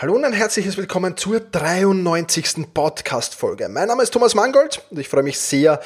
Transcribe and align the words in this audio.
Hallo 0.00 0.14
und 0.14 0.24
ein 0.24 0.32
herzliches 0.32 0.76
Willkommen 0.76 1.16
zur 1.16 1.40
93. 1.40 2.72
Podcast-Folge. 2.72 3.68
Mein 3.68 3.88
Name 3.88 4.04
ist 4.04 4.12
Thomas 4.12 4.36
Mangold 4.36 4.80
und 4.90 5.00
ich 5.00 5.08
freue 5.08 5.24
mich 5.24 5.40
sehr, 5.40 5.80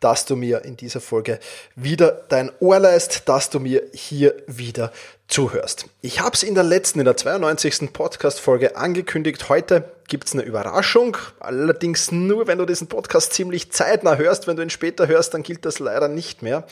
dass 0.00 0.26
du 0.26 0.36
mir 0.36 0.66
in 0.66 0.76
dieser 0.76 1.00
Folge 1.00 1.38
wieder 1.74 2.26
dein 2.28 2.52
Ohr 2.60 2.78
leist, 2.78 3.26
dass 3.26 3.48
du 3.48 3.60
mir 3.60 3.82
hier 3.94 4.34
wieder 4.46 4.92
zuhörst. 5.28 5.86
Ich 6.00 6.20
habe 6.20 6.34
es 6.34 6.42
in 6.42 6.54
der 6.54 6.64
letzten, 6.64 6.98
in 6.98 7.06
der 7.06 7.16
92. 7.16 7.92
Podcast-Folge 7.92 8.76
angekündigt. 8.76 9.48
Heute 9.48 9.90
gibt 10.08 10.26
es 10.26 10.34
eine 10.34 10.42
Überraschung. 10.42 11.16
Allerdings 11.40 12.12
nur, 12.12 12.46
wenn 12.46 12.58
du 12.58 12.66
diesen 12.66 12.88
Podcast 12.88 13.32
ziemlich 13.32 13.72
zeitnah 13.72 14.16
hörst. 14.16 14.46
Wenn 14.46 14.56
du 14.56 14.62
ihn 14.62 14.70
später 14.70 15.06
hörst, 15.08 15.34
dann 15.34 15.42
gilt 15.42 15.64
das 15.64 15.78
leider 15.78 16.08
nicht 16.08 16.42
mehr. 16.42 16.64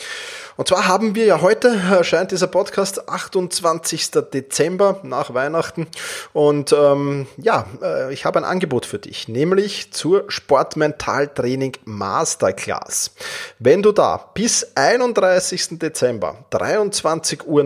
Und 0.57 0.69
zwar 0.69 0.87
haben 0.87 1.15
wir 1.15 1.25
ja 1.25 1.41
heute, 1.41 1.69
erscheint 1.91 2.31
dieser 2.31 2.47
Podcast 2.47 3.09
28. 3.09 4.11
Dezember 4.33 5.01
nach 5.03 5.35
Weihnachten. 5.35 5.87
Und 6.33 6.73
ähm, 6.73 7.27
ja, 7.37 7.67
äh, 7.83 8.13
ich 8.13 8.25
habe 8.25 8.39
ein 8.39 8.45
Angebot 8.45 8.87
für 8.87 8.99
dich, 8.99 9.29
nämlich 9.29 9.93
zur 9.93 10.25
Sportmentaltraining 10.29 11.77
Masterclass. 11.85 13.13
Wenn 13.59 13.83
du 13.83 13.93
da 13.93 14.31
bis 14.35 14.73
31. 14.75 15.79
Dezember 15.79 16.45
23.59 16.53 17.45
Uhr 17.47 17.63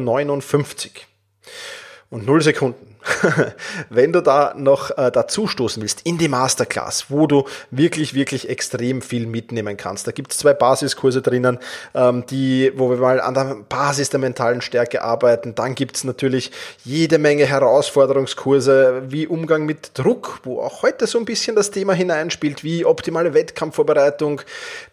und 2.10 2.26
0 2.26 2.42
Sekunden 2.42 2.95
wenn 3.90 4.12
du 4.12 4.20
da 4.20 4.54
noch 4.56 4.96
äh, 4.96 5.10
dazu 5.10 5.46
stoßen 5.46 5.82
willst 5.82 6.02
in 6.04 6.18
die 6.18 6.28
Masterclass, 6.28 7.06
wo 7.08 7.26
du 7.26 7.44
wirklich, 7.70 8.14
wirklich 8.14 8.48
extrem 8.48 9.02
viel 9.02 9.26
mitnehmen 9.26 9.76
kannst. 9.76 10.06
Da 10.06 10.12
gibt 10.12 10.32
es 10.32 10.38
zwei 10.38 10.54
Basiskurse 10.54 11.22
drinnen, 11.22 11.58
ähm, 11.94 12.24
die, 12.26 12.72
wo 12.76 12.90
wir 12.90 12.96
mal 12.96 13.20
an 13.20 13.34
der 13.34 13.56
Basis 13.68 14.10
der 14.10 14.20
mentalen 14.20 14.60
Stärke 14.60 15.02
arbeiten. 15.02 15.54
Dann 15.54 15.74
gibt 15.74 15.96
es 15.96 16.04
natürlich 16.04 16.50
jede 16.84 17.18
Menge 17.18 17.46
Herausforderungskurse, 17.46 19.04
wie 19.08 19.26
Umgang 19.26 19.66
mit 19.66 19.90
Druck, 19.94 20.40
wo 20.44 20.60
auch 20.60 20.82
heute 20.82 21.06
so 21.06 21.18
ein 21.18 21.24
bisschen 21.24 21.56
das 21.56 21.70
Thema 21.70 21.92
hineinspielt, 21.92 22.64
wie 22.64 22.84
optimale 22.84 23.34
Wettkampfvorbereitung, 23.34 24.40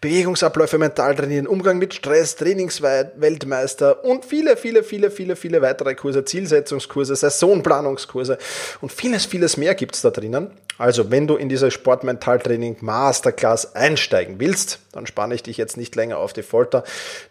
Bewegungsabläufe 0.02 0.78
mental 0.78 1.16
trainieren, 1.16 1.48
Umgang 1.48 1.78
mit 1.78 1.94
Stress, 1.94 2.36
Trainingsweltmeister 2.36 4.04
und 4.04 4.26
viele, 4.26 4.58
viele, 4.58 4.84
viele, 4.84 5.12
viele, 5.12 5.36
viele 5.36 5.62
weitere 5.62 5.96
Kurse, 5.96 6.26
Zielsetzungskurse, 6.26 7.16
Saisonplanungs 7.16 8.03
Trainingskurse 8.04 8.38
und 8.82 8.92
vieles, 8.92 9.26
vieles 9.26 9.58
mehr 9.58 9.74
gibt 9.76 9.96
es 9.96 10.02
da 10.02 10.12
drinnen. 10.12 10.52
Also 10.78 11.12
wenn 11.12 11.28
du 11.28 11.36
in 11.36 11.50
diese 11.50 11.70
Sportmentaltraining 11.72 12.78
Masterclass 12.82 13.76
einsteigen 13.76 14.40
willst, 14.40 14.80
dann 14.92 15.08
spanne 15.08 15.36
ich 15.36 15.44
dich 15.44 15.58
jetzt 15.58 15.78
nicht 15.78 15.96
länger 15.96 16.18
auf 16.18 16.34
die 16.34 16.42
Folter, 16.44 16.84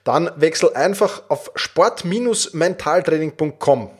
dann 0.04 0.30
wechsel 0.36 0.72
einfach 0.74 1.24
auf 1.28 1.50
sport-mentaltraining.com. 1.54 3.90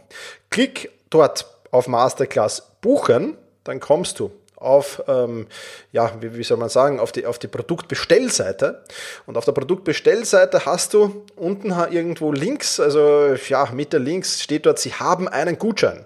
Klick 0.50 0.90
dort 1.10 1.46
auf 1.70 1.88
Masterclass 1.88 2.72
buchen, 2.80 3.36
dann 3.64 3.80
kommst 3.80 4.20
du 4.20 4.30
auf, 4.62 5.02
ähm, 5.08 5.46
ja, 5.90 6.12
wie, 6.20 6.36
wie 6.36 6.44
soll 6.44 6.58
man 6.58 6.68
sagen, 6.68 7.00
auf 7.00 7.12
die, 7.12 7.26
auf 7.26 7.38
die 7.38 7.48
Produktbestellseite. 7.48 8.82
Und 9.26 9.36
auf 9.36 9.44
der 9.44 9.52
Produktbestellseite 9.52 10.64
hast 10.64 10.94
du 10.94 11.24
unten 11.36 11.74
irgendwo 11.90 12.32
links, 12.32 12.80
also 12.80 13.34
ja, 13.48 13.68
Mitte 13.72 13.98
links 13.98 14.42
steht 14.42 14.66
dort, 14.66 14.78
sie 14.78 14.94
haben 14.94 15.28
einen 15.28 15.58
Gutschein. 15.58 16.04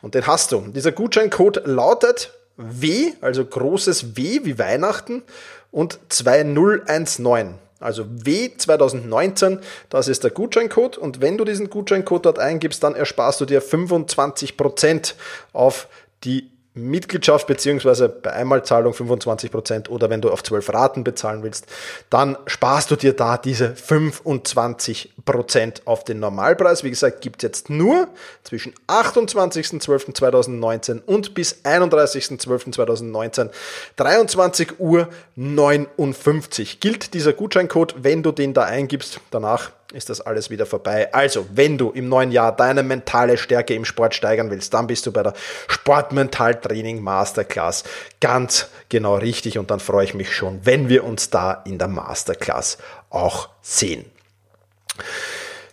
Und 0.00 0.14
den 0.14 0.26
hast 0.26 0.52
du. 0.52 0.60
Dieser 0.68 0.92
Gutscheincode 0.92 1.62
lautet 1.66 2.32
W, 2.56 3.12
also 3.20 3.44
großes 3.44 4.16
W 4.16 4.40
wie 4.44 4.58
Weihnachten 4.58 5.22
und 5.70 5.98
2019. 6.08 7.58
Also 7.80 8.04
W 8.08 8.50
2019, 8.56 9.58
das 9.90 10.06
ist 10.06 10.22
der 10.22 10.30
Gutscheincode. 10.30 10.96
Und 10.96 11.20
wenn 11.20 11.36
du 11.36 11.44
diesen 11.44 11.68
Gutscheincode 11.68 12.26
dort 12.26 12.38
eingibst, 12.38 12.82
dann 12.82 12.94
ersparst 12.94 13.40
du 13.40 13.44
dir 13.44 13.60
25% 13.60 15.14
auf 15.52 15.88
die 16.22 16.52
Mitgliedschaft 16.74 17.46
beziehungsweise 17.46 18.08
bei 18.08 18.32
Einmalzahlung 18.32 18.94
25% 18.94 19.90
oder 19.90 20.08
wenn 20.08 20.22
du 20.22 20.30
auf 20.30 20.42
12 20.42 20.72
Raten 20.72 21.04
bezahlen 21.04 21.42
willst, 21.42 21.66
dann 22.08 22.38
sparst 22.46 22.90
du 22.90 22.96
dir 22.96 23.12
da 23.12 23.36
diese 23.36 23.74
25% 23.74 25.82
auf 25.84 26.04
den 26.04 26.18
Normalpreis. 26.18 26.82
Wie 26.82 26.88
gesagt, 26.88 27.20
gibt 27.20 27.42
es 27.42 27.46
jetzt 27.46 27.68
nur 27.68 28.08
zwischen 28.42 28.72
28.12.2019 28.88 31.02
und 31.04 31.34
bis 31.34 31.56
31.12.2019 31.64 33.50
23 33.96 34.80
Uhr 34.80 35.10
59. 35.36 36.80
Gilt 36.80 37.12
dieser 37.12 37.34
Gutscheincode, 37.34 37.96
wenn 37.98 38.22
du 38.22 38.32
den 38.32 38.54
da 38.54 38.62
eingibst, 38.62 39.20
danach 39.30 39.72
ist 39.94 40.10
das 40.10 40.20
alles 40.20 40.50
wieder 40.50 40.66
vorbei. 40.66 41.12
Also, 41.12 41.46
wenn 41.52 41.78
du 41.78 41.90
im 41.90 42.08
neuen 42.08 42.32
Jahr 42.32 42.54
deine 42.54 42.82
mentale 42.82 43.36
Stärke 43.36 43.74
im 43.74 43.84
Sport 43.84 44.14
steigern 44.14 44.50
willst, 44.50 44.74
dann 44.74 44.86
bist 44.86 45.06
du 45.06 45.12
bei 45.12 45.22
der 45.22 45.34
Sportmentaltraining 45.68 47.00
Masterclass 47.00 47.84
ganz 48.20 48.68
genau 48.88 49.16
richtig 49.16 49.58
und 49.58 49.70
dann 49.70 49.80
freue 49.80 50.04
ich 50.04 50.14
mich 50.14 50.34
schon, 50.34 50.60
wenn 50.64 50.88
wir 50.88 51.04
uns 51.04 51.30
da 51.30 51.62
in 51.64 51.78
der 51.78 51.88
Masterclass 51.88 52.78
auch 53.10 53.48
sehen. 53.60 54.04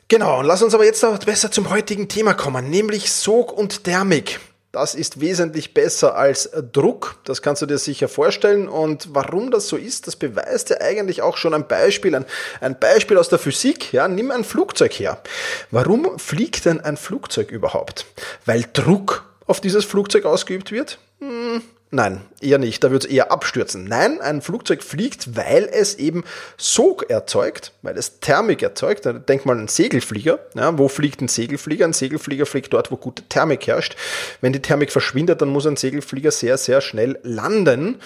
Genau, 0.08 0.40
und 0.40 0.46
lass 0.46 0.64
uns 0.64 0.74
aber 0.74 0.86
jetzt 0.86 1.04
noch 1.04 1.20
besser 1.20 1.52
zum 1.52 1.70
heutigen 1.70 2.08
Thema 2.08 2.34
kommen, 2.34 2.70
nämlich 2.70 3.12
Sog 3.12 3.52
und 3.52 3.84
Thermik. 3.84 4.40
Das 4.72 4.94
ist 4.94 5.20
wesentlich 5.20 5.74
besser 5.74 6.16
als 6.16 6.52
Druck. 6.72 7.16
Das 7.24 7.42
kannst 7.42 7.64
du 7.64 7.66
dir 7.66 7.80
sicher 7.80 8.08
vorstellen. 8.08 8.68
Und 8.68 9.16
warum 9.16 9.50
das 9.50 9.68
so 9.68 9.78
ist, 9.78 10.06
das 10.06 10.16
beweist 10.16 10.70
ja 10.70 10.80
eigentlich 10.80 11.24
auch 11.24 11.38
schon 11.38 11.56
ein 11.56 11.68
Beispiel, 11.68 12.14
ein, 12.14 12.26
ein 12.62 12.78
Beispiel 12.78 13.18
aus 13.18 13.30
der 13.30 13.40
Physik. 13.40 13.92
Ja, 13.94 14.08
nimm 14.08 14.30
ein 14.30 14.44
Flugzeug 14.44 14.94
her. 14.94 15.24
Warum 15.72 16.20
fliegt 16.20 16.66
denn 16.66 16.82
ein 16.82 16.98
Flugzeug 16.98 17.50
überhaupt? 17.50 18.06
Weil 18.46 18.64
Druck 18.74 19.26
auf 19.48 19.60
dieses 19.60 19.86
Flugzeug 19.86 20.26
ausgeübt 20.26 20.72
wird? 20.72 21.00
Hm, 21.20 21.64
Nein, 21.92 22.22
eher 22.40 22.60
nicht. 22.60 22.84
Da 22.84 22.92
wird 22.92 23.06
es 23.06 23.10
eher 23.10 23.32
abstürzen. 23.32 23.86
Nein, 23.86 24.22
ein 24.22 24.44
Flugzeug 24.44 24.84
fliegt, 24.84 25.36
weil 25.36 25.68
es 25.72 25.96
eben 25.96 26.24
Sog 26.56 27.10
erzeugt, 27.10 27.74
weil 27.82 27.98
es 27.98 28.20
Thermik 28.20 28.62
erzeugt. 28.62 29.06
Denk 29.28 29.48
mal 29.48 29.54
an 29.54 29.60
einen 29.60 29.68
Segelflieger. 29.70 30.38
Ja, 30.54 30.78
wo 30.78 30.88
fliegt 30.88 31.20
ein 31.22 31.28
Segelflieger? 31.28 31.86
Ein 31.86 31.94
Segelflieger 31.94 32.46
fliegt 32.46 32.74
dort, 32.74 32.92
wo 32.92 32.98
gute 32.98 33.24
Thermik 33.24 33.66
herrscht. 33.66 33.96
Wenn 34.40 34.54
die 34.54 34.62
Thermik 34.62 34.92
verschwindet, 34.92 35.42
dann 35.42 35.50
muss 35.50 35.66
ein 35.66 35.78
Segelflieger 35.78 36.30
sehr, 36.30 36.60
sehr 36.60 36.82
schnell 36.82 37.18
landen. 37.24 38.00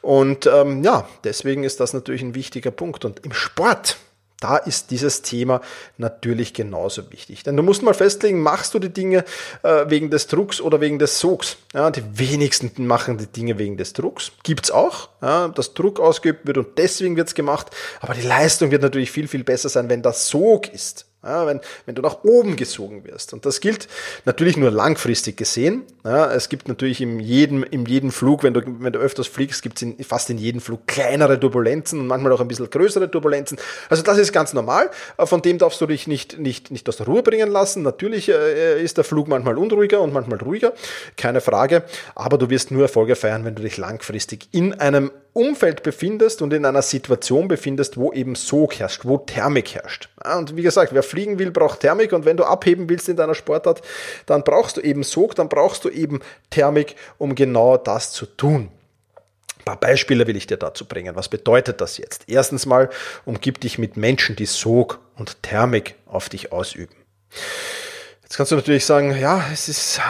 Und 0.00 0.46
ähm, 0.46 0.82
ja, 0.82 1.06
deswegen 1.24 1.62
ist 1.62 1.78
das 1.80 1.92
natürlich 1.92 2.22
ein 2.22 2.34
wichtiger 2.34 2.70
Punkt. 2.70 3.04
Und 3.04 3.22
im 3.22 3.34
Sport 3.34 3.98
da 4.40 4.58
ist 4.58 4.90
dieses 4.90 5.22
Thema 5.22 5.60
natürlich 5.96 6.52
genauso 6.52 7.10
wichtig. 7.10 7.42
Denn 7.42 7.56
du 7.56 7.62
musst 7.62 7.82
mal 7.82 7.94
festlegen, 7.94 8.40
machst 8.40 8.74
du 8.74 8.78
die 8.78 8.92
Dinge 8.92 9.24
äh, 9.62 9.86
wegen 9.88 10.10
des 10.10 10.26
Drucks 10.26 10.60
oder 10.60 10.80
wegen 10.80 10.98
des 10.98 11.18
Sogs? 11.18 11.56
Ja, 11.72 11.90
die 11.90 12.02
wenigsten 12.18 12.86
machen 12.86 13.16
die 13.18 13.26
Dinge 13.26 13.58
wegen 13.58 13.76
des 13.76 13.94
Drucks. 13.94 14.32
Gibt's 14.42 14.70
auch, 14.70 15.08
ja, 15.22 15.48
dass 15.48 15.74
Druck 15.74 16.00
ausgeübt 16.00 16.46
wird 16.46 16.58
und 16.58 16.78
deswegen 16.78 17.16
wird's 17.16 17.34
gemacht. 17.34 17.70
Aber 18.00 18.14
die 18.14 18.26
Leistung 18.26 18.70
wird 18.70 18.82
natürlich 18.82 19.10
viel, 19.10 19.28
viel 19.28 19.44
besser 19.44 19.68
sein, 19.68 19.88
wenn 19.88 20.02
das 20.02 20.28
Sog 20.28 20.68
ist. 20.68 21.06
Ja, 21.26 21.46
wenn, 21.46 21.60
wenn 21.86 21.94
du 21.96 22.02
nach 22.02 22.22
oben 22.22 22.54
gesogen 22.54 23.04
wirst. 23.04 23.32
Und 23.32 23.44
das 23.44 23.60
gilt 23.60 23.88
natürlich 24.24 24.56
nur 24.56 24.70
langfristig 24.70 25.36
gesehen. 25.36 25.82
Ja, 26.04 26.32
es 26.32 26.48
gibt 26.48 26.68
natürlich 26.68 27.00
in 27.00 27.18
jedem, 27.18 27.64
in 27.64 27.84
jedem 27.84 28.12
Flug, 28.12 28.44
wenn 28.44 28.54
du, 28.54 28.62
wenn 28.64 28.92
du 28.92 29.00
öfters 29.00 29.26
fliegst, 29.26 29.62
gibt 29.62 29.82
es 29.82 30.06
fast 30.06 30.30
in 30.30 30.38
jedem 30.38 30.60
Flug 30.60 30.86
kleinere 30.86 31.40
Turbulenzen 31.40 31.98
und 31.98 32.06
manchmal 32.06 32.30
auch 32.32 32.40
ein 32.40 32.46
bisschen 32.46 32.70
größere 32.70 33.10
Turbulenzen. 33.10 33.58
Also 33.88 34.04
das 34.04 34.18
ist 34.18 34.32
ganz 34.32 34.52
normal. 34.52 34.90
Von 35.18 35.42
dem 35.42 35.58
darfst 35.58 35.80
du 35.80 35.86
dich 35.86 36.06
nicht, 36.06 36.38
nicht, 36.38 36.70
nicht 36.70 36.88
aus 36.88 36.98
der 36.98 37.06
Ruhe 37.06 37.24
bringen 37.24 37.50
lassen. 37.50 37.82
Natürlich 37.82 38.28
äh, 38.28 38.80
ist 38.80 38.96
der 38.96 39.04
Flug 39.04 39.26
manchmal 39.26 39.58
unruhiger 39.58 40.00
und 40.00 40.12
manchmal 40.12 40.38
ruhiger. 40.38 40.74
Keine 41.16 41.40
Frage. 41.40 41.82
Aber 42.14 42.38
du 42.38 42.50
wirst 42.50 42.70
nur 42.70 42.82
Erfolge 42.82 43.16
feiern, 43.16 43.44
wenn 43.44 43.56
du 43.56 43.62
dich 43.62 43.76
langfristig 43.76 44.48
in 44.52 44.74
einem 44.74 45.10
Umfeld 45.36 45.82
befindest 45.82 46.40
und 46.40 46.52
in 46.54 46.64
einer 46.64 46.80
Situation 46.80 47.46
befindest, 47.46 47.98
wo 47.98 48.10
eben 48.10 48.34
Sog 48.34 48.78
herrscht, 48.78 49.04
wo 49.04 49.18
Thermik 49.18 49.74
herrscht. 49.74 50.08
Und 50.24 50.56
wie 50.56 50.62
gesagt, 50.62 50.94
wer 50.94 51.02
fliegen 51.02 51.38
will, 51.38 51.50
braucht 51.50 51.80
Thermik 51.80 52.14
und 52.14 52.24
wenn 52.24 52.38
du 52.38 52.44
abheben 52.44 52.88
willst 52.88 53.10
in 53.10 53.16
deiner 53.16 53.34
Sportart, 53.34 53.82
dann 54.24 54.44
brauchst 54.44 54.78
du 54.78 54.80
eben 54.80 55.02
Sog, 55.02 55.34
dann 55.34 55.50
brauchst 55.50 55.84
du 55.84 55.90
eben 55.90 56.20
Thermik, 56.48 56.96
um 57.18 57.34
genau 57.34 57.76
das 57.76 58.12
zu 58.12 58.24
tun. 58.24 58.70
Ein 59.58 59.64
paar 59.66 59.80
Beispiele 59.80 60.26
will 60.26 60.36
ich 60.36 60.46
dir 60.46 60.56
dazu 60.56 60.86
bringen. 60.86 61.16
Was 61.16 61.28
bedeutet 61.28 61.82
das 61.82 61.98
jetzt? 61.98 62.24
Erstens 62.28 62.64
mal, 62.64 62.88
umgib 63.26 63.60
dich 63.60 63.76
mit 63.76 63.98
Menschen, 63.98 64.36
die 64.36 64.46
Sog 64.46 65.00
und 65.16 65.42
Thermik 65.42 65.96
auf 66.06 66.30
dich 66.30 66.50
ausüben. 66.50 66.94
Jetzt 68.26 68.38
kannst 68.38 68.50
du 68.50 68.56
natürlich 68.56 68.84
sagen, 68.84 69.16
ja, 69.16 69.44
es 69.52 69.68
ist, 69.68 70.00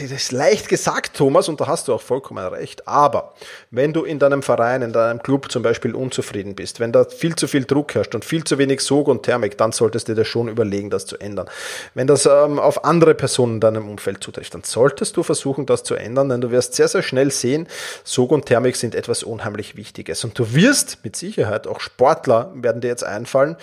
es 0.00 0.10
ist 0.12 0.30
leicht 0.30 0.68
gesagt, 0.68 1.16
Thomas, 1.16 1.48
und 1.48 1.60
da 1.60 1.66
hast 1.66 1.88
du 1.88 1.92
auch 1.92 2.00
vollkommen 2.00 2.46
recht. 2.46 2.86
Aber 2.86 3.34
wenn 3.72 3.92
du 3.92 4.04
in 4.04 4.20
deinem 4.20 4.44
Verein, 4.44 4.80
in 4.82 4.92
deinem 4.92 5.20
Club 5.24 5.50
zum 5.50 5.64
Beispiel 5.64 5.96
unzufrieden 5.96 6.54
bist, 6.54 6.78
wenn 6.78 6.92
da 6.92 7.04
viel 7.04 7.34
zu 7.34 7.48
viel 7.48 7.64
Druck 7.64 7.96
herrscht 7.96 8.14
und 8.14 8.24
viel 8.24 8.44
zu 8.44 8.58
wenig 8.58 8.80
Sog 8.82 9.08
und 9.08 9.24
Thermik, 9.24 9.58
dann 9.58 9.72
solltest 9.72 10.06
du 10.06 10.14
dir 10.14 10.24
schon 10.24 10.46
überlegen, 10.46 10.88
das 10.88 11.06
zu 11.06 11.18
ändern. 11.18 11.50
Wenn 11.94 12.06
das 12.06 12.26
ähm, 12.26 12.60
auf 12.60 12.84
andere 12.84 13.16
Personen 13.16 13.54
in 13.54 13.60
deinem 13.60 13.88
Umfeld 13.88 14.22
zutrifft, 14.22 14.54
dann 14.54 14.62
solltest 14.62 15.16
du 15.16 15.24
versuchen, 15.24 15.66
das 15.66 15.82
zu 15.82 15.96
ändern, 15.96 16.28
denn 16.28 16.40
du 16.40 16.52
wirst 16.52 16.74
sehr, 16.74 16.86
sehr 16.86 17.02
schnell 17.02 17.32
sehen, 17.32 17.66
Sog 18.04 18.30
und 18.30 18.46
Thermik 18.46 18.76
sind 18.76 18.94
etwas 18.94 19.24
unheimlich 19.24 19.74
Wichtiges. 19.74 20.22
Und 20.22 20.38
du 20.38 20.54
wirst 20.54 20.98
mit 21.02 21.16
Sicherheit 21.16 21.66
auch 21.66 21.80
Sportler 21.80 22.52
werden 22.54 22.80
dir 22.80 22.88
jetzt 22.88 23.02
einfallen, 23.02 23.56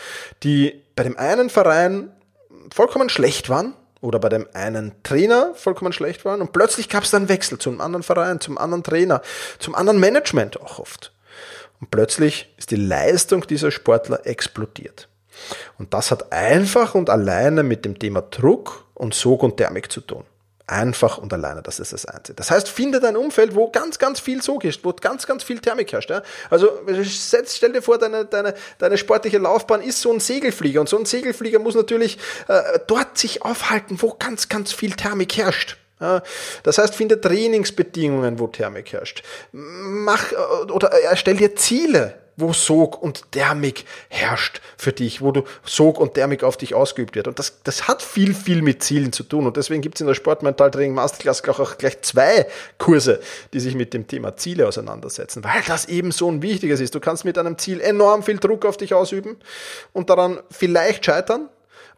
die 0.43 0.83
bei 0.97 1.03
dem 1.03 1.17
einen 1.17 1.49
Verein 1.49 2.09
vollkommen 2.73 3.07
schlecht 3.07 3.47
waren, 3.47 3.73
oder 4.05 4.19
bei 4.19 4.29
dem 4.29 4.47
einen 4.53 4.91
Trainer 5.03 5.53
vollkommen 5.55 5.91
schlecht 5.91 6.23
waren 6.25 6.41
und 6.41 6.53
plötzlich 6.53 6.89
gab 6.89 7.03
es 7.03 7.11
dann 7.11 7.27
Wechsel 7.27 7.57
zum 7.57 7.81
anderen 7.81 8.03
Verein, 8.03 8.39
zum 8.39 8.57
anderen 8.57 8.83
Trainer, 8.83 9.21
zum 9.59 9.75
anderen 9.75 9.99
Management 9.99 10.61
auch 10.61 10.79
oft. 10.79 11.11
Und 11.81 11.91
plötzlich 11.91 12.53
ist 12.57 12.71
die 12.71 12.77
Leistung 12.77 13.45
dieser 13.47 13.71
Sportler 13.71 14.25
explodiert. 14.25 15.09
Und 15.77 15.93
das 15.93 16.11
hat 16.11 16.31
einfach 16.31 16.95
und 16.95 17.09
alleine 17.09 17.63
mit 17.63 17.83
dem 17.83 17.99
Thema 17.99 18.21
Druck 18.21 18.85
und 18.93 19.13
Sog 19.13 19.43
und 19.43 19.57
Thermik 19.57 19.91
zu 19.91 20.01
tun. 20.01 20.23
Einfach 20.67 21.19
und 21.19 21.31
alleine, 21.31 21.61
das 21.61 21.79
ist 21.79 21.93
das 21.93 22.05
Einzige. 22.05 22.35
Das 22.35 22.49
heißt, 22.49 22.67
finde 22.67 22.99
dein 22.99 23.15
Umfeld, 23.15 23.53
wo 23.53 23.69
ganz, 23.69 23.99
ganz 23.99 24.19
viel 24.19 24.41
Sog 24.41 24.63
ist, 24.63 24.83
wo 24.83 24.91
ganz, 24.93 25.27
ganz 25.27 25.43
viel 25.43 25.59
Thermik 25.59 25.91
herrscht. 25.91 26.09
Ja? 26.09 26.23
Also 26.49 26.69
setz, 27.03 27.55
stell 27.55 27.73
dir 27.73 27.83
vor, 27.83 27.99
deine, 27.99 28.25
deine, 28.25 28.55
deine 28.79 28.97
sportliche 28.97 29.37
Laufbahn 29.37 29.81
ist 29.81 30.01
so 30.01 30.11
ein 30.11 30.19
Segelflieger 30.19 30.79
und 30.79 30.89
so 30.89 30.97
ein 30.97 31.05
Segelflieger 31.05 31.59
muss 31.59 31.75
natürlich 31.75 32.17
äh, 32.47 32.79
dort 32.87 33.17
sich 33.17 33.43
aufhalten, 33.43 34.01
wo 34.01 34.15
ganz, 34.17 34.49
ganz 34.49 34.73
viel 34.73 34.93
Thermik 34.93 35.37
herrscht. 35.37 35.77
Das 36.63 36.77
heißt, 36.77 36.93
finde 36.93 37.21
Trainingsbedingungen, 37.21 38.39
wo 38.39 38.47
Thermik 38.47 38.91
herrscht. 38.91 39.23
Mach 39.53 40.31
äh, 40.31 40.71
oder 40.71 40.91
erstell 40.91 41.37
dir 41.37 41.55
Ziele, 41.55 42.15
wo 42.37 42.53
Sog 42.53 43.01
und 43.01 43.31
Thermik 43.31 43.85
herrscht 44.09 44.61
für 44.77 44.91
dich, 44.91 45.21
wo 45.21 45.31
du 45.31 45.43
Sog 45.63 45.99
und 45.99 46.13
Thermik 46.15 46.43
auf 46.43 46.57
dich 46.57 46.75
ausgeübt 46.75 47.15
wird. 47.15 47.27
Und 47.27 47.39
das, 47.39 47.61
das 47.63 47.87
hat 47.87 48.01
viel, 48.01 48.33
viel 48.33 48.61
mit 48.61 48.83
Zielen 48.83 49.11
zu 49.11 49.23
tun. 49.23 49.45
Und 49.45 49.57
deswegen 49.57 49.81
gibt 49.81 49.95
es 49.95 50.01
in 50.01 50.07
der 50.07 50.15
Sportmentaltraining 50.15 50.93
Masterclass 50.93 51.43
auch 51.47 51.77
gleich 51.77 52.01
zwei 52.01 52.47
Kurse, 52.77 53.19
die 53.53 53.59
sich 53.59 53.75
mit 53.75 53.93
dem 53.93 54.07
Thema 54.07 54.35
Ziele 54.35 54.67
auseinandersetzen, 54.67 55.43
weil 55.43 55.61
das 55.67 55.85
eben 55.85 56.11
so 56.11 56.29
ein 56.29 56.41
wichtiges 56.41 56.79
ist. 56.79 56.95
Du 56.95 56.99
kannst 56.99 57.25
mit 57.25 57.37
einem 57.37 57.57
Ziel 57.57 57.79
enorm 57.79 58.23
viel 58.23 58.37
Druck 58.37 58.65
auf 58.65 58.77
dich 58.77 58.93
ausüben 58.93 59.37
und 59.93 60.09
daran 60.09 60.39
vielleicht 60.51 61.05
scheitern 61.05 61.49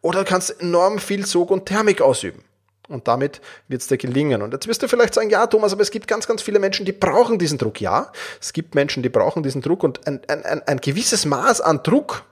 oder 0.01 0.23
kannst 0.23 0.61
enorm 0.61 0.99
viel 0.99 1.25
Sog 1.25 1.51
und 1.51 1.65
Thermik 1.65 2.01
ausüben. 2.01 2.43
Und 2.87 3.07
damit 3.07 3.41
wird 3.67 3.81
es 3.81 3.87
dir 3.87 3.97
gelingen. 3.97 4.41
Und 4.41 4.53
jetzt 4.53 4.67
wirst 4.67 4.81
du 4.81 4.87
vielleicht 4.87 5.13
sagen, 5.13 5.29
ja, 5.29 5.45
Thomas, 5.47 5.73
aber 5.73 5.81
es 5.81 5.91
gibt 5.91 6.07
ganz, 6.07 6.27
ganz 6.27 6.41
viele 6.41 6.59
Menschen, 6.59 6.85
die 6.85 6.93
brauchen 6.93 7.37
diesen 7.37 7.57
Druck. 7.57 7.81
Ja, 7.81 8.11
es 8.39 8.53
gibt 8.53 8.75
Menschen, 8.75 9.03
die 9.03 9.09
brauchen 9.09 9.43
diesen 9.43 9.61
Druck 9.61 9.83
und 9.83 10.07
ein, 10.07 10.21
ein, 10.27 10.45
ein, 10.45 10.61
ein 10.67 10.77
gewisses 10.77 11.25
Maß 11.25 11.61
an 11.61 11.83
Druck 11.83 12.23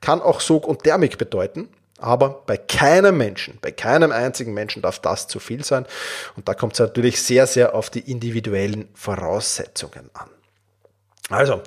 kann 0.00 0.20
auch 0.20 0.40
Sog 0.40 0.66
und 0.66 0.82
Thermik 0.82 1.16
bedeuten. 1.16 1.68
Aber 1.98 2.42
bei 2.46 2.56
keinem 2.56 3.16
Menschen, 3.16 3.58
bei 3.62 3.70
keinem 3.70 4.10
einzigen 4.10 4.52
Menschen 4.52 4.82
darf 4.82 4.98
das 4.98 5.28
zu 5.28 5.38
viel 5.38 5.64
sein. 5.64 5.86
Und 6.36 6.48
da 6.48 6.54
kommt 6.54 6.72
es 6.72 6.80
natürlich 6.80 7.22
sehr, 7.22 7.46
sehr 7.46 7.74
auf 7.76 7.90
die 7.90 8.10
individuellen 8.10 8.88
Voraussetzungen 8.92 10.10
an. 10.12 10.28
Also, 11.30 11.62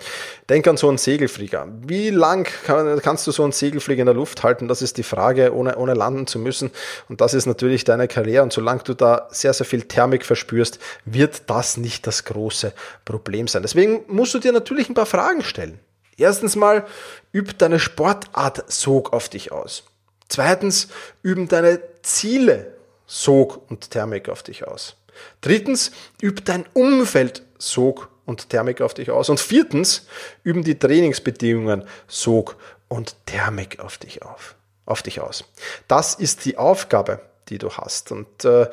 denk 0.49 0.67
an 0.67 0.77
so 0.77 0.89
einen 0.89 0.97
Segelflieger. 0.97 1.67
Wie 1.81 2.09
lang 2.09 2.47
kann, 2.65 3.01
kannst 3.01 3.25
du 3.25 3.31
so 3.31 3.43
einen 3.43 3.53
Segelflieger 3.53 4.01
in 4.01 4.05
der 4.05 4.13
Luft 4.13 4.43
halten? 4.43 4.67
Das 4.67 4.81
ist 4.81 4.97
die 4.97 5.03
Frage, 5.03 5.55
ohne, 5.55 5.77
ohne 5.77 5.93
landen 5.93 6.27
zu 6.27 6.39
müssen. 6.39 6.71
Und 7.07 7.21
das 7.21 7.33
ist 7.33 7.45
natürlich 7.45 7.83
deine 7.85 8.07
Karriere. 8.07 8.43
Und 8.43 8.51
solange 8.51 8.83
du 8.83 8.93
da 8.93 9.27
sehr, 9.31 9.53
sehr 9.53 9.65
viel 9.65 9.83
Thermik 9.83 10.25
verspürst, 10.25 10.79
wird 11.05 11.49
das 11.49 11.77
nicht 11.77 12.05
das 12.05 12.25
große 12.25 12.73
Problem 13.05 13.47
sein. 13.47 13.61
Deswegen 13.61 14.03
musst 14.07 14.33
du 14.33 14.39
dir 14.39 14.51
natürlich 14.51 14.89
ein 14.89 14.93
paar 14.93 15.05
Fragen 15.05 15.41
stellen. 15.41 15.79
Erstens 16.17 16.55
mal, 16.55 16.85
übt 17.33 17.55
deine 17.57 17.79
Sportart 17.79 18.71
Sog 18.71 19.13
auf 19.13 19.29
dich 19.29 19.51
aus. 19.51 19.83
Zweitens, 20.27 20.89
üben 21.23 21.47
deine 21.47 21.79
Ziele 22.01 22.73
Sog 23.07 23.69
und 23.69 23.91
Thermik 23.91 24.29
auf 24.29 24.43
dich 24.43 24.67
aus. 24.67 24.97
Drittens, 25.41 25.91
übt 26.21 26.43
dein 26.45 26.65
Umfeld 26.73 27.43
Sog 27.57 28.09
und 28.25 28.49
Thermik 28.49 28.81
auf 28.81 28.93
dich 28.93 29.11
aus. 29.11 29.29
Und 29.29 29.39
viertens 29.39 30.07
üben 30.43 30.63
die 30.63 30.77
Trainingsbedingungen 30.77 31.85
Sog 32.07 32.57
und 32.87 33.15
Thermik 33.25 33.79
auf 33.79 33.97
dich 33.97 34.23
auf, 34.23 34.55
auf 34.85 35.01
dich 35.01 35.21
aus. 35.21 35.45
Das 35.87 36.15
ist 36.15 36.45
die 36.45 36.57
Aufgabe, 36.57 37.21
die 37.49 37.57
du 37.57 37.71
hast. 37.71 38.11
Und 38.11 38.45
äh, 38.45 38.67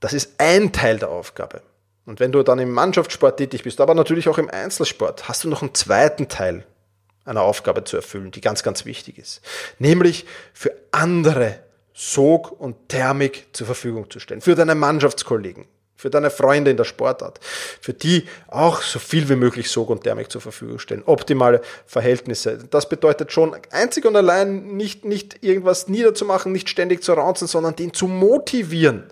das 0.00 0.12
ist 0.12 0.32
ein 0.38 0.72
Teil 0.72 0.98
der 0.98 1.10
Aufgabe. 1.10 1.62
Und 2.04 2.18
wenn 2.18 2.32
du 2.32 2.42
dann 2.42 2.58
im 2.58 2.72
Mannschaftssport 2.72 3.36
tätig 3.36 3.62
bist, 3.62 3.80
aber 3.80 3.94
natürlich 3.94 4.28
auch 4.28 4.38
im 4.38 4.50
Einzelsport, 4.50 5.28
hast 5.28 5.44
du 5.44 5.48
noch 5.48 5.62
einen 5.62 5.74
zweiten 5.74 6.28
Teil 6.28 6.66
einer 7.24 7.42
Aufgabe 7.42 7.84
zu 7.84 7.96
erfüllen, 7.96 8.32
die 8.32 8.40
ganz, 8.40 8.64
ganz 8.64 8.84
wichtig 8.84 9.18
ist. 9.18 9.40
Nämlich 9.78 10.26
für 10.52 10.72
andere 10.90 11.60
Sog 11.94 12.50
und 12.50 12.88
Thermik 12.88 13.48
zur 13.52 13.66
Verfügung 13.66 14.10
zu 14.10 14.18
stellen. 14.18 14.40
Für 14.40 14.54
deine 14.54 14.74
Mannschaftskollegen, 14.74 15.66
für 16.02 16.10
deine 16.10 16.30
Freunde 16.30 16.72
in 16.72 16.76
der 16.76 16.82
Sportart, 16.82 17.38
für 17.80 17.92
die 17.92 18.26
auch 18.48 18.82
so 18.82 18.98
viel 18.98 19.28
wie 19.28 19.36
möglich 19.36 19.70
Sog 19.70 19.88
und 19.88 20.02
Thermik 20.02 20.32
zur 20.32 20.40
Verfügung 20.40 20.80
stellen. 20.80 21.04
Optimale 21.06 21.62
Verhältnisse. 21.86 22.58
Das 22.70 22.88
bedeutet 22.88 23.30
schon 23.30 23.56
einzig 23.70 24.04
und 24.04 24.16
allein 24.16 24.76
nicht, 24.76 25.04
nicht 25.04 25.44
irgendwas 25.44 25.86
niederzumachen, 25.86 26.50
nicht 26.50 26.68
ständig 26.68 27.04
zu 27.04 27.12
raunzen, 27.12 27.46
sondern 27.46 27.76
den 27.76 27.94
zu 27.94 28.08
motivieren. 28.08 29.04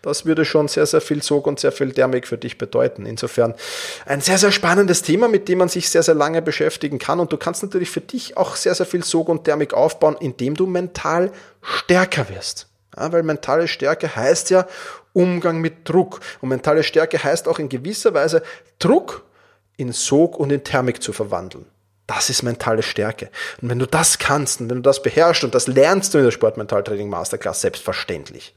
Das 0.00 0.24
würde 0.24 0.46
schon 0.46 0.68
sehr, 0.68 0.86
sehr 0.86 1.02
viel 1.02 1.22
Sog 1.22 1.46
und 1.46 1.60
sehr 1.60 1.70
viel 1.70 1.92
Thermik 1.92 2.26
für 2.26 2.38
dich 2.38 2.56
bedeuten. 2.56 3.04
Insofern 3.04 3.52
ein 4.06 4.22
sehr, 4.22 4.38
sehr 4.38 4.50
spannendes 4.50 5.02
Thema, 5.02 5.28
mit 5.28 5.50
dem 5.50 5.58
man 5.58 5.68
sich 5.68 5.90
sehr, 5.90 6.02
sehr 6.02 6.14
lange 6.14 6.40
beschäftigen 6.40 6.98
kann. 6.98 7.20
Und 7.20 7.30
du 7.30 7.36
kannst 7.36 7.62
natürlich 7.62 7.90
für 7.90 8.00
dich 8.00 8.38
auch 8.38 8.56
sehr, 8.56 8.74
sehr 8.74 8.86
viel 8.86 9.04
Sog 9.04 9.28
und 9.28 9.44
Thermik 9.44 9.74
aufbauen, 9.74 10.16
indem 10.18 10.54
du 10.54 10.66
mental 10.66 11.30
stärker 11.60 12.30
wirst. 12.30 12.68
Ja, 12.98 13.12
weil 13.12 13.22
mentale 13.22 13.68
Stärke 13.68 14.16
heißt 14.16 14.50
ja 14.50 14.66
Umgang 15.12 15.60
mit 15.60 15.88
Druck. 15.88 16.20
Und 16.40 16.50
mentale 16.50 16.82
Stärke 16.82 17.22
heißt 17.22 17.48
auch 17.48 17.58
in 17.58 17.68
gewisser 17.68 18.14
Weise 18.14 18.42
Druck 18.78 19.24
in 19.76 19.92
Sog 19.92 20.38
und 20.38 20.50
in 20.50 20.64
Thermik 20.64 21.02
zu 21.02 21.12
verwandeln. 21.12 21.66
Das 22.08 22.30
ist 22.30 22.42
mentale 22.42 22.82
Stärke. 22.82 23.28
Und 23.60 23.68
wenn 23.68 23.78
du 23.78 23.86
das 23.86 24.18
kannst 24.18 24.62
und 24.62 24.70
wenn 24.70 24.78
du 24.78 24.82
das 24.82 25.02
beherrschst 25.02 25.44
und 25.44 25.54
das 25.54 25.66
lernst 25.66 26.14
du 26.14 26.18
in 26.18 26.24
der 26.24 26.30
Sportmentaltraining 26.30 27.10
Masterclass 27.10 27.60
selbstverständlich, 27.60 28.54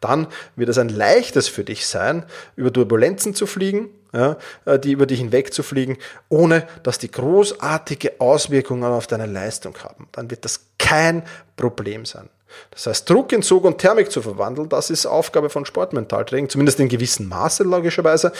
dann 0.00 0.26
wird 0.54 0.68
es 0.68 0.76
ein 0.76 0.90
leichtes 0.90 1.48
für 1.48 1.64
dich 1.64 1.86
sein, 1.86 2.26
über 2.56 2.70
Turbulenzen 2.70 3.34
zu 3.34 3.46
fliegen, 3.46 3.88
ja, 4.12 4.36
äh, 4.66 4.78
die 4.78 4.92
über 4.92 5.06
dich 5.06 5.18
hinweg 5.18 5.54
zu 5.54 5.62
fliegen, 5.62 5.96
ohne 6.28 6.68
dass 6.82 6.98
die 6.98 7.10
großartige 7.10 8.20
Auswirkungen 8.20 8.84
auf 8.84 9.06
deine 9.06 9.26
Leistung 9.26 9.78
haben. 9.82 10.08
Dann 10.12 10.30
wird 10.30 10.44
das 10.44 10.66
kein 10.78 11.22
Problem 11.56 12.04
sein. 12.04 12.28
Das 12.70 12.86
heißt, 12.86 13.08
Druck 13.08 13.32
in 13.32 13.42
Sog 13.42 13.64
und 13.64 13.78
Thermik 13.78 14.10
zu 14.10 14.22
verwandeln, 14.22 14.68
das 14.68 14.90
ist 14.90 15.06
Aufgabe 15.06 15.50
von 15.50 15.64
Sportmentaltraining, 15.64 16.48
zumindest 16.48 16.80
in 16.80 16.88
gewissem 16.88 17.28
Maße 17.28 17.62
logischerweise. 17.64 18.32